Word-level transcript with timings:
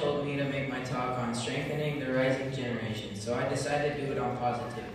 told 0.00 0.24
me 0.24 0.36
to 0.36 0.44
make 0.44 0.70
my 0.70 0.80
talk 0.80 1.18
on 1.18 1.34
strengthening 1.34 2.00
the 2.00 2.12
rising 2.12 2.52
generation, 2.52 3.14
so 3.14 3.34
I 3.34 3.48
decided 3.48 3.96
to 3.96 4.06
do 4.06 4.12
it 4.12 4.18
on 4.18 4.36
positivity. 4.36 4.92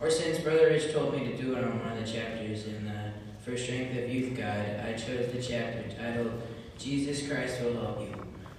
Or 0.00 0.10
since 0.10 0.38
Brother 0.38 0.66
Rich 0.66 0.92
told 0.92 1.14
me 1.14 1.26
to 1.26 1.36
do 1.36 1.56
it 1.56 1.64
on 1.64 1.78
one 1.80 1.96
of 1.96 2.04
the 2.04 2.10
chapters 2.10 2.66
in 2.66 2.86
the 2.86 3.12
For 3.44 3.56
Strength 3.56 3.98
of 3.98 4.10
Youth 4.10 4.36
Guide, 4.36 4.84
I 4.86 4.92
chose 4.94 5.32
the 5.32 5.42
chapter 5.42 5.84
titled 5.98 6.42
Jesus 6.78 7.28
Christ 7.28 7.60
Will 7.62 7.80
Help 7.80 8.00
You. 8.00 8.14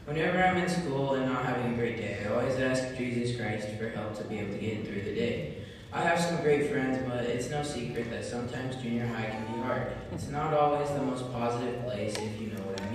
Whenever 0.06 0.44
I'm 0.44 0.58
in 0.58 0.70
school 0.70 1.16
and 1.16 1.32
not 1.32 1.46
having 1.46 1.74
a 1.74 1.76
great 1.76 1.98
day, 1.98 2.26
I 2.26 2.34
always 2.34 2.56
ask 2.56 2.98
Jesus 2.98 3.40
Christ 3.40 3.68
for 3.78 3.90
help 3.90 4.18
to 4.18 4.24
be 4.26 4.40
able 4.40 4.54
to 4.54 4.60
get 4.60 4.86
through 4.86 5.02
the 5.02 5.16
day. 5.16 5.56
I 5.92 6.02
have 6.02 6.20
some 6.20 6.42
great 6.42 6.70
friends, 6.70 7.00
but 7.08 7.26
it's 7.26 7.50
no 7.50 7.64
secret 7.64 8.12
that 8.12 8.24
sometimes 8.24 8.76
junior 8.76 9.08
high 9.08 9.26
can 9.26 9.46
be 9.54 9.62
hard. 9.62 9.92
It's 10.12 10.28
not 10.30 10.54
always 10.54 10.90
the 10.92 11.02
most 11.02 11.32
positive 11.32 11.84
place, 11.84 12.16
if 12.16 12.40
you 12.40 12.48
know 12.48 12.62
what 12.62 12.80
I 12.82 12.86
mean. 12.86 12.89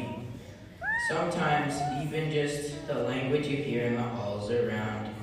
Sometimes, 1.09 1.75
even 2.03 2.31
just 2.31 2.87
the 2.87 2.95
language 2.95 3.47
you 3.47 3.59
hear 3.59 3.85
in 3.85 3.97
the 3.97 4.03
halls 4.03 4.51
around 4.51 5.15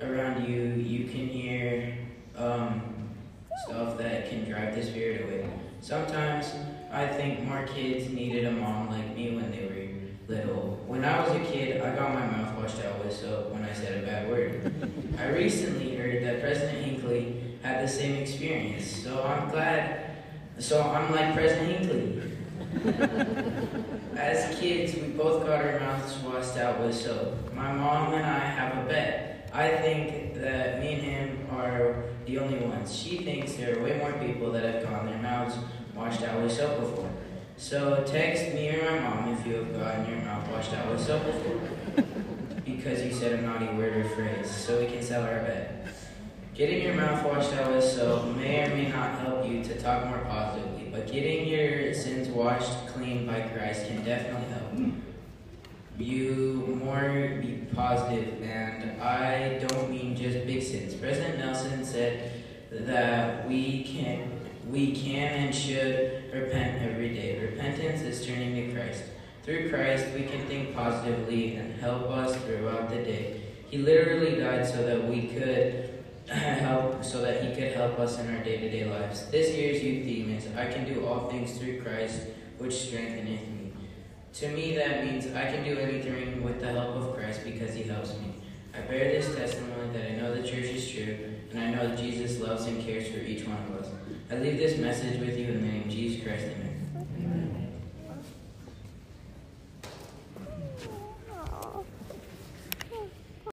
around 0.00 0.48
you, 0.48 0.74
you 0.76 1.06
can 1.06 1.26
hear 1.26 1.96
um, 2.36 3.10
stuff 3.66 3.98
that 3.98 4.28
can 4.28 4.48
drive 4.48 4.76
the 4.76 4.82
spirit 4.84 5.22
away. 5.22 5.50
Sometimes, 5.80 6.52
I 6.92 7.08
think 7.08 7.42
more 7.42 7.66
kids 7.66 8.12
needed 8.12 8.44
a 8.44 8.52
mom 8.52 8.90
like 8.90 9.16
me 9.16 9.34
when 9.34 9.50
they 9.50 9.64
were 9.66 10.34
little. 10.34 10.78
When 10.86 11.04
I 11.04 11.20
was 11.26 11.32
a 11.34 11.44
kid, 11.44 11.80
I 11.80 11.96
got 11.96 12.14
my 12.14 12.26
mouth 12.26 12.56
washed 12.56 12.84
out 12.84 13.04
with 13.04 13.12
soap 13.12 13.50
when 13.50 13.64
I 13.64 13.72
said 13.72 14.04
a 14.04 14.06
bad 14.06 14.28
word. 14.28 14.72
I 15.18 15.30
recently 15.30 15.96
heard 15.96 16.22
that 16.24 16.40
President 16.40 16.84
Hinckley 16.84 17.58
had 17.62 17.82
the 17.84 17.90
same 17.90 18.16
experience, 18.16 18.86
so 18.86 19.24
I'm 19.24 19.50
glad. 19.50 20.12
So 20.58 20.80
I'm 20.80 21.12
like 21.12 21.34
President 21.34 21.86
Hinckley. 21.86 23.42
Kids, 24.64 24.94
we 24.94 25.08
both 25.08 25.44
got 25.44 25.62
our 25.62 25.78
mouths 25.78 26.16
washed 26.20 26.56
out 26.56 26.80
with 26.80 26.94
soap. 26.94 27.52
My 27.52 27.70
mom 27.70 28.14
and 28.14 28.24
I 28.24 28.38
have 28.38 28.82
a 28.82 28.88
bet. 28.88 29.50
I 29.52 29.68
think 29.68 30.36
that 30.36 30.80
me 30.80 30.94
and 30.94 31.02
him 31.02 31.46
are 31.50 32.04
the 32.24 32.38
only 32.38 32.56
ones. 32.60 32.96
She 32.96 33.18
thinks 33.18 33.56
there 33.56 33.78
are 33.78 33.82
way 33.82 33.98
more 33.98 34.14
people 34.14 34.50
that 34.52 34.64
have 34.64 34.82
gotten 34.82 35.10
their 35.10 35.18
mouths 35.18 35.56
washed 35.94 36.22
out 36.22 36.40
with 36.40 36.50
soap 36.50 36.80
before. 36.80 37.10
So 37.58 38.04
text 38.06 38.54
me 38.54 38.70
or 38.70 38.90
my 38.90 39.00
mom 39.00 39.34
if 39.34 39.46
you 39.46 39.56
have 39.56 39.78
gotten 39.78 40.08
your 40.08 40.24
mouth 40.24 40.50
washed 40.50 40.72
out 40.72 40.90
with 40.90 41.02
soap 41.02 41.26
before. 41.26 42.04
because 42.64 43.04
you 43.04 43.12
said 43.12 43.38
a 43.40 43.42
naughty 43.42 43.66
word 43.66 43.94
or 43.98 44.08
phrase, 44.08 44.50
so 44.50 44.80
we 44.80 44.86
can 44.86 45.02
sell 45.02 45.24
our 45.24 45.40
bet. 45.40 45.88
Getting 46.54 46.82
your 46.84 46.94
mouth 46.94 47.22
washed 47.22 47.52
out 47.52 47.70
with 47.70 47.84
soap 47.84 48.34
may 48.36 48.64
or 48.64 48.74
may 48.74 48.88
not 48.88 49.18
help 49.18 49.46
you 49.46 49.62
to 49.62 49.78
talk 49.78 50.06
more 50.06 50.20
positively, 50.20 50.88
but 50.90 51.06
getting 51.12 51.48
your 51.48 51.83
sins 51.94 52.28
washed 52.28 52.86
clean 52.88 53.26
by 53.26 53.40
Christ 53.40 53.86
can 53.86 54.04
definitely 54.04 54.48
help. 54.48 54.64
You 55.96 56.80
more 56.82 57.38
be 57.40 57.66
positive, 57.72 58.42
and 58.42 59.00
I 59.00 59.58
don't 59.58 59.90
mean 59.90 60.16
just 60.16 60.44
big 60.46 60.62
sins. 60.62 60.94
President 60.94 61.38
Nelson 61.38 61.84
said 61.84 62.32
that 62.70 63.48
we 63.48 63.84
can 63.84 64.40
we 64.68 64.92
can 64.92 65.32
and 65.32 65.54
should 65.54 66.32
repent 66.32 66.82
every 66.82 67.14
day. 67.14 67.38
Repentance 67.38 68.00
is 68.00 68.26
turning 68.26 68.54
to 68.54 68.74
Christ. 68.74 69.04
Through 69.42 69.68
Christ, 69.68 70.06
we 70.14 70.24
can 70.24 70.46
think 70.46 70.74
positively 70.74 71.56
and 71.56 71.74
help 71.80 72.10
us 72.10 72.34
throughout 72.44 72.88
the 72.88 72.96
day. 72.96 73.42
He 73.68 73.78
literally 73.78 74.36
died 74.36 74.66
so 74.66 74.82
that 74.86 75.06
we 75.06 75.28
could 75.28 76.02
help, 76.28 77.04
so 77.04 77.20
that 77.20 77.44
He 77.44 77.54
could 77.54 77.72
help 77.72 77.98
us 77.98 78.18
in 78.18 78.34
our 78.34 78.42
day-to-day 78.42 78.86
lives. 78.86 79.26
This 79.26 79.54
year's 79.54 79.82
youth 79.82 80.06
theme 80.06 80.23
"I 80.56 80.66
can 80.66 80.84
do 80.84 81.06
all 81.06 81.28
things 81.28 81.58
through 81.58 81.82
Christ, 81.82 82.22
which 82.58 82.74
strengtheneth 82.74 83.48
me." 83.48 83.72
To 84.34 84.48
me, 84.48 84.76
that 84.76 85.04
means 85.04 85.26
I 85.34 85.44
can 85.44 85.62
do 85.64 85.78
anything 85.78 86.42
with 86.42 86.60
the 86.60 86.72
help 86.72 86.96
of 86.96 87.16
Christ 87.16 87.40
because 87.44 87.74
He 87.74 87.84
helps 87.84 88.10
me. 88.14 88.34
I 88.76 88.80
bear 88.80 89.12
this 89.12 89.34
testimony 89.34 89.92
that 89.92 90.10
I 90.10 90.16
know 90.16 90.34
the 90.34 90.42
church 90.42 90.64
is 90.64 90.90
true, 90.90 91.16
and 91.52 91.60
I 91.60 91.70
know 91.70 91.88
that 91.88 91.98
Jesus 91.98 92.40
loves 92.40 92.66
and 92.66 92.84
cares 92.84 93.08
for 93.08 93.20
each 93.20 93.46
one 93.46 93.58
of 93.68 93.80
us. 93.80 93.88
I 94.30 94.36
leave 94.36 94.58
this 94.58 94.78
message 94.78 95.20
with 95.20 95.38
you 95.38 95.46
in 95.46 95.60
the 95.60 95.66
name 95.68 95.82
of 95.82 95.88
Jesus 95.88 96.24
Christ. 96.24 96.46
Amen. 96.46 96.73